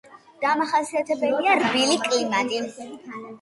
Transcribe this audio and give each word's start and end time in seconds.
დამახასიათებელია 0.45 1.59
რბილი 1.61 1.99
კლიმატი. 2.07 2.65